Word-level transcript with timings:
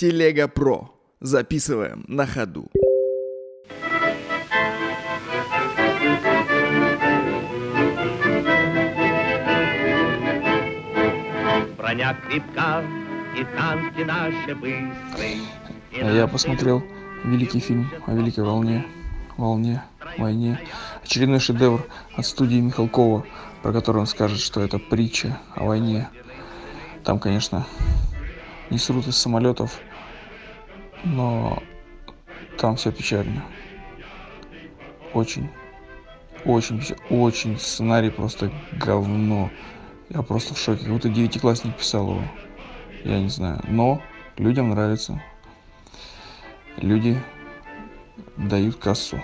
Телега 0.00 0.48
Про. 0.48 0.94
Записываем 1.20 2.06
на 2.08 2.26
ходу. 2.26 2.70
Броня 11.76 12.14
крепка, 12.14 12.82
и 13.36 13.44
танки 13.54 14.00
наши 14.00 14.54
быстрые. 14.54 15.42
А 16.00 16.10
Я 16.10 16.26
посмотрел 16.26 16.82
великий 17.24 17.60
фильм 17.60 17.90
о 18.06 18.14
Великой 18.14 18.44
волне, 18.44 18.86
волне, 19.36 19.82
войне. 20.16 20.58
Очередной 21.04 21.40
шедевр 21.40 21.86
от 22.16 22.24
студии 22.24 22.56
Михалкова, 22.56 23.26
про 23.62 23.72
который 23.74 23.98
он 23.98 24.06
скажет, 24.06 24.40
что 24.40 24.62
это 24.62 24.78
притча 24.78 25.38
о 25.54 25.64
войне. 25.64 26.08
Там, 27.04 27.18
конечно, 27.18 27.66
не 28.70 28.78
срут 28.78 29.06
из 29.06 29.18
самолетов, 29.18 29.78
но 31.04 31.62
там 32.58 32.76
все 32.76 32.92
печально. 32.92 33.44
Очень, 35.12 35.50
очень, 36.44 36.82
очень 37.08 37.58
сценарий 37.58 38.10
просто 38.10 38.50
говно. 38.72 39.50
Я 40.08 40.22
просто 40.22 40.54
в 40.54 40.58
шоке. 40.58 40.84
Как 40.84 40.92
будто 40.92 41.08
девятиклассник 41.08 41.76
писал 41.76 42.10
его. 42.10 42.22
Я 43.04 43.20
не 43.20 43.28
знаю. 43.28 43.60
Но 43.68 44.02
людям 44.36 44.70
нравится. 44.70 45.22
Люди 46.76 47.20
дают 48.36 48.76
кассу. 48.76 49.20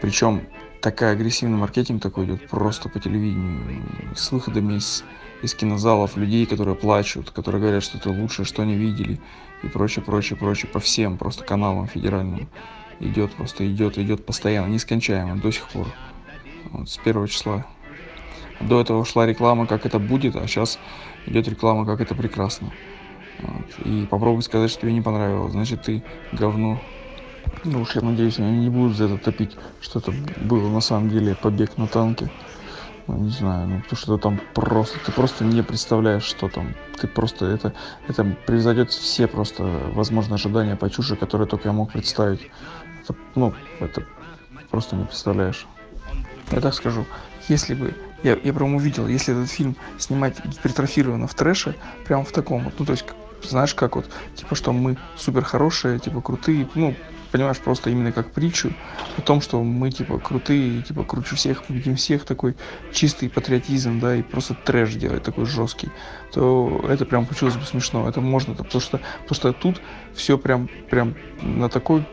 Причем 0.00 0.46
такая 0.84 1.14
агрессивный 1.14 1.56
маркетинг 1.56 2.02
такой 2.02 2.26
идет 2.26 2.46
просто 2.46 2.90
по 2.90 3.00
телевидению. 3.00 3.82
С 4.14 4.30
выходами 4.30 4.74
из, 4.74 5.02
из 5.40 5.54
кинозалов 5.54 6.18
людей, 6.18 6.44
которые 6.44 6.76
плачут, 6.76 7.30
которые 7.30 7.62
говорят, 7.62 7.82
что 7.82 7.96
это 7.96 8.10
лучшее, 8.10 8.44
что 8.44 8.60
они 8.60 8.74
видели. 8.74 9.18
И 9.62 9.68
прочее, 9.68 10.04
прочее, 10.04 10.36
прочее. 10.36 10.70
По 10.70 10.80
всем 10.80 11.16
просто 11.16 11.42
каналам 11.42 11.88
федеральным. 11.88 12.50
Идет 13.00 13.32
просто, 13.32 13.66
идет, 13.66 13.96
идет 13.96 14.26
постоянно, 14.26 14.66
нескончаемо, 14.66 15.36
до 15.36 15.50
сих 15.50 15.66
пор. 15.70 15.88
Вот, 16.70 16.90
с 16.90 16.98
первого 16.98 17.28
числа. 17.28 17.64
До 18.60 18.78
этого 18.78 19.06
шла 19.06 19.24
реклама, 19.24 19.66
как 19.66 19.86
это 19.86 19.98
будет, 19.98 20.36
а 20.36 20.46
сейчас 20.46 20.78
идет 21.24 21.48
реклама, 21.48 21.86
как 21.86 22.02
это 22.02 22.14
прекрасно. 22.14 22.70
Вот. 23.40 23.86
И 23.86 24.06
попробуй 24.10 24.42
сказать, 24.42 24.70
что 24.70 24.82
тебе 24.82 24.92
не 24.92 25.00
понравилось, 25.00 25.52
значит 25.52 25.80
ты 25.80 26.02
говно. 26.32 26.78
Ну 27.64 27.80
уж 27.80 27.94
я 27.94 28.02
надеюсь, 28.02 28.38
они 28.38 28.58
не 28.58 28.70
будут 28.70 28.96
за 28.96 29.04
это 29.04 29.18
топить, 29.18 29.56
что 29.80 29.98
это 29.98 30.12
было 30.36 30.68
на 30.68 30.80
самом 30.80 31.08
деле 31.08 31.34
побег 31.34 31.78
на 31.78 31.86
танке. 31.86 32.30
Ну, 33.06 33.18
не 33.18 33.30
знаю, 33.30 33.68
ну 33.68 33.80
потому 33.80 33.98
что 33.98 34.18
там 34.18 34.40
просто, 34.54 34.98
ты 35.04 35.12
просто 35.12 35.44
не 35.44 35.62
представляешь, 35.62 36.22
что 36.24 36.48
там. 36.48 36.74
Ты 36.98 37.06
просто, 37.06 37.46
это, 37.46 37.74
это 38.08 38.24
превзойдет 38.46 38.90
все 38.90 39.26
просто 39.26 39.62
возможные 39.92 40.36
ожидания 40.36 40.76
по 40.76 40.88
чуши, 40.88 41.16
которые 41.16 41.46
только 41.46 41.68
я 41.68 41.72
мог 41.72 41.92
представить. 41.92 42.50
Это, 43.02 43.14
ну, 43.34 43.52
это 43.80 44.04
просто 44.70 44.96
не 44.96 45.04
представляешь. 45.04 45.66
Я 46.50 46.60
так 46.60 46.74
скажу, 46.74 47.04
если 47.48 47.74
бы 47.74 47.94
я, 48.22 48.38
я 48.42 48.52
прям 48.54 48.74
увидел, 48.74 49.06
если 49.06 49.34
этот 49.34 49.50
фильм 49.50 49.76
снимать 49.98 50.42
гипертрофированно 50.44 51.26
в 51.26 51.34
трэше, 51.34 51.76
прям 52.06 52.24
в 52.24 52.32
таком 52.32 52.64
вот, 52.64 52.74
ну 52.78 52.86
то 52.86 52.92
есть, 52.92 53.04
знаешь, 53.42 53.74
как 53.74 53.96
вот, 53.96 54.06
типа, 54.34 54.54
что 54.54 54.72
мы 54.72 54.96
супер 55.16 55.44
хорошие, 55.44 55.98
типа, 55.98 56.22
крутые, 56.22 56.66
ну, 56.74 56.94
понимаешь, 57.34 57.58
просто 57.58 57.90
именно 57.90 58.12
как 58.12 58.30
притчу 58.30 58.72
о 59.18 59.20
том, 59.20 59.40
что 59.40 59.60
мы, 59.60 59.90
типа, 59.90 60.20
крутые, 60.20 60.82
типа, 60.82 61.02
круче 61.02 61.34
всех, 61.34 61.64
победим 61.64 61.96
всех, 61.96 62.24
такой 62.24 62.54
чистый 62.92 63.28
патриотизм, 63.28 63.98
да, 63.98 64.14
и 64.14 64.22
просто 64.22 64.54
трэш 64.54 64.94
делать 64.94 65.24
такой 65.24 65.44
жесткий, 65.44 65.88
то 66.32 66.84
это 66.88 67.04
прям 67.04 67.26
получилось 67.26 67.56
бы 67.56 67.64
смешно, 67.64 68.08
это 68.08 68.20
можно, 68.20 68.54
потому 68.54 68.80
что, 68.80 69.00
потому 69.22 69.34
что 69.34 69.52
тут 69.52 69.82
все 70.14 70.38
прям, 70.38 70.70
прям 70.88 71.16
на 71.42 71.68
такой 71.68 72.04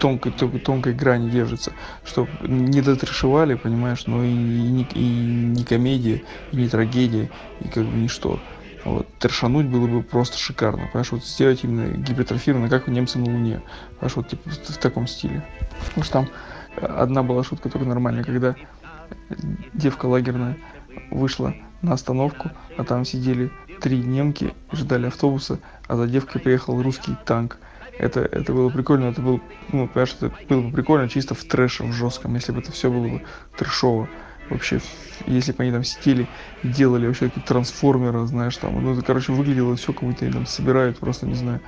тонкой, 0.00 0.32
тонкой, 0.32 0.58
тонкой 0.58 0.94
грани 0.94 1.30
держится, 1.30 1.72
что 2.04 2.26
не 2.42 2.82
дотрешевали, 2.82 3.54
понимаешь, 3.54 4.06
но 4.06 4.24
и, 4.24 4.32
не, 4.32 4.82
и 4.94 5.04
не 5.04 5.62
комедия, 5.62 6.24
и 6.50 6.56
не 6.56 6.68
трагедия, 6.68 7.30
и 7.60 7.68
как 7.68 7.84
бы 7.84 7.96
ничто. 7.96 8.40
Вот, 8.86 9.08
трешануть 9.18 9.66
было 9.66 9.88
бы 9.88 10.00
просто 10.00 10.38
шикарно, 10.38 10.86
понимаешь, 10.86 11.10
вот 11.10 11.24
сделать 11.24 11.64
именно 11.64 11.88
гипертрофированно, 11.96 12.68
как 12.68 12.86
у 12.86 12.92
немца 12.92 13.18
на 13.18 13.24
Луне, 13.24 13.60
понимаешь, 13.96 14.14
вот 14.14 14.28
типа 14.28 14.48
в, 14.48 14.78
таком 14.78 15.08
стиле. 15.08 15.44
Потому 15.88 16.04
что 16.04 16.12
там 16.12 16.28
э, 16.76 16.86
одна 16.86 17.24
была 17.24 17.42
шутка 17.42 17.68
только 17.68 17.84
нормальная, 17.84 18.22
когда 18.22 18.54
девка 19.72 20.06
лагерная 20.06 20.56
вышла 21.10 21.52
на 21.82 21.94
остановку, 21.94 22.52
а 22.78 22.84
там 22.84 23.04
сидели 23.04 23.50
три 23.80 23.98
немки, 23.98 24.54
ждали 24.70 25.06
автобуса, 25.06 25.58
а 25.88 25.96
за 25.96 26.06
девкой 26.06 26.38
приехал 26.40 26.80
русский 26.80 27.16
танк. 27.24 27.58
Это, 27.98 28.20
это 28.20 28.52
было 28.52 28.68
прикольно, 28.68 29.06
это 29.06 29.20
был, 29.20 29.40
ну, 29.72 29.88
понимаешь, 29.88 30.14
это 30.20 30.32
было 30.48 30.60
бы 30.60 30.70
прикольно 30.70 31.08
чисто 31.08 31.34
в 31.34 31.42
трэше, 31.42 31.82
в 31.82 31.92
жестком, 31.92 32.34
если 32.34 32.52
бы 32.52 32.60
это 32.60 32.70
все 32.70 32.88
было 32.88 33.08
бы 33.08 33.22
трэшово. 33.58 34.08
Вообще, 34.48 34.80
если 35.26 35.52
бы 35.52 35.62
они 35.62 35.72
там 35.72 35.84
сидели 35.84 36.28
и 36.62 36.68
делали 36.68 37.06
вообще 37.06 37.26
какие-то 37.26 37.48
трансформеры, 37.48 38.26
знаешь, 38.26 38.56
там, 38.56 38.82
ну, 38.82 38.92
это, 38.92 39.02
короче, 39.02 39.32
выглядело 39.32 39.74
все, 39.76 39.92
как 39.92 40.04
будто 40.04 40.24
они 40.24 40.32
там 40.32 40.46
собирают 40.46 40.98
просто, 40.98 41.26
не 41.26 41.34
знаю, 41.34 41.60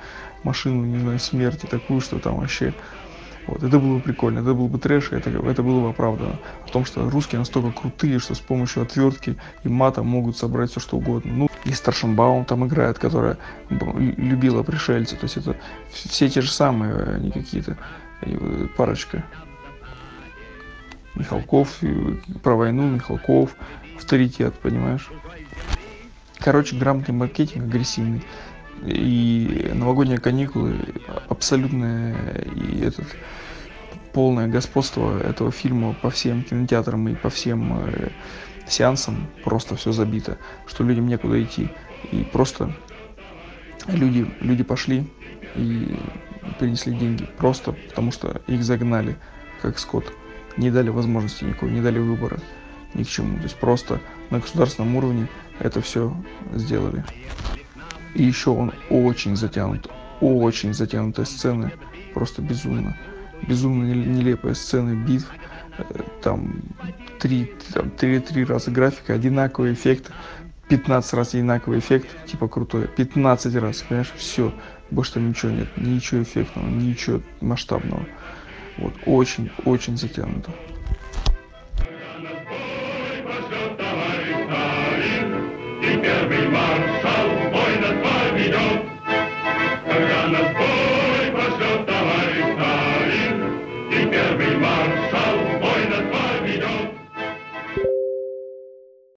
машину, 0.43 0.85
не 0.85 0.99
знаю, 0.99 1.19
смерти 1.19 1.65
такую, 1.65 1.99
что 1.99 2.19
там 2.19 2.37
вообще 2.37 2.73
вот, 3.49 3.63
это 3.63 3.79
было 3.79 3.95
бы 3.95 4.01
прикольно, 4.01 4.39
это 4.39 4.53
был 4.53 4.67
бы 4.67 4.77
трэш, 4.77 5.11
это, 5.11 5.31
это 5.31 5.63
было 5.63 5.81
бы 5.81 5.89
оправдано. 5.89 6.39
О 6.67 6.71
том, 6.71 6.85
что 6.85 7.09
русские 7.09 7.39
настолько 7.39 7.71
крутые, 7.71 8.19
что 8.19 8.35
с 8.35 8.39
помощью 8.39 8.83
отвертки 8.83 9.37
и 9.63 9.69
мата 9.69 10.03
могут 10.03 10.37
собрать 10.37 10.69
все 10.69 10.79
что 10.79 10.97
угодно. 10.97 11.33
Ну, 11.33 11.49
и 11.65 11.73
Старшенбаум 11.73 12.45
там 12.45 12.67
играет, 12.67 12.99
которая 12.99 13.37
любила 13.69 14.61
пришельца. 14.61 15.15
То 15.15 15.23
есть 15.23 15.37
это 15.37 15.55
все 15.91 16.29
те 16.29 16.41
же 16.41 16.51
самые, 16.51 16.93
а 16.93 17.17
не 17.17 17.31
какие-то 17.31 17.77
э, 18.21 18.67
парочка. 18.77 19.23
Михалков, 21.15 21.79
про 22.43 22.55
войну, 22.55 22.89
Михалков, 22.89 23.55
авторитет, 23.97 24.53
понимаешь? 24.55 25.09
Короче, 26.39 26.75
грамотный 26.75 27.13
маркетинг, 27.13 27.65
агрессивный. 27.65 28.23
И 28.85 29.71
новогодние 29.73 30.19
каникулы 30.19 30.77
абсолютное 31.27 32.15
и 32.55 32.79
этот 32.81 33.07
полное 34.13 34.47
господство 34.47 35.19
этого 35.19 35.51
фильма 35.51 35.93
по 35.93 36.09
всем 36.09 36.43
кинотеатрам 36.43 37.09
и 37.09 37.15
по 37.15 37.29
всем 37.29 37.77
э, 37.77 38.09
сеансам 38.67 39.27
просто 39.43 39.75
все 39.75 39.91
забито, 39.91 40.37
что 40.65 40.83
людям 40.83 41.07
некуда 41.07 41.41
идти. 41.43 41.69
И 42.11 42.23
просто 42.23 42.73
люди, 43.87 44.25
люди 44.39 44.63
пошли 44.63 45.07
и 45.55 45.99
принесли 46.57 46.93
деньги 46.93 47.25
просто 47.37 47.73
потому 47.73 48.11
что 48.11 48.41
их 48.47 48.63
загнали 48.63 49.17
как 49.61 49.77
скот. 49.77 50.11
Не 50.57 50.71
дали 50.71 50.89
возможности 50.89 51.43
никакой, 51.43 51.71
не 51.71 51.81
дали 51.81 51.99
выбора 51.99 52.39
ни 52.93 53.03
к 53.03 53.07
чему. 53.07 53.37
То 53.37 53.43
есть 53.43 53.55
просто 53.55 54.01
на 54.29 54.39
государственном 54.39 54.95
уровне 54.95 55.27
это 55.59 55.81
все 55.81 56.15
сделали. 56.53 57.03
И 58.15 58.23
еще 58.23 58.49
он 58.49 58.73
очень 58.89 59.35
затянут, 59.35 59.89
очень 60.19 60.73
затянутая 60.73 61.25
сцены, 61.25 61.71
просто 62.13 62.41
безумно. 62.41 62.97
Безумно 63.47 63.85
нел- 63.85 64.05
нелепые 64.05 64.55
сцены 64.55 64.95
битв, 64.95 65.29
э, 65.77 65.83
там 66.21 66.61
три, 67.19 67.53
там, 67.73 67.91
три, 67.91 68.19
три 68.19 68.43
раза 68.43 68.71
графика, 68.71 69.13
одинаковый 69.13 69.73
эффект, 69.73 70.11
15 70.67 71.13
раз 71.13 71.33
одинаковый 71.33 71.79
эффект, 71.79 72.07
типа 72.25 72.47
крутой, 72.47 72.87
15 72.87 73.55
раз, 73.55 73.81
понимаешь, 73.81 74.11
все, 74.17 74.53
больше 74.91 75.13
там 75.13 75.29
ничего 75.29 75.51
нет, 75.51 75.67
ничего 75.77 76.23
эффектного, 76.23 76.67
ничего 76.67 77.21
масштабного. 77.41 78.05
Вот, 78.79 78.93
очень-очень 79.05 79.97
затянуто. 79.97 80.51
Теперь 85.81 86.47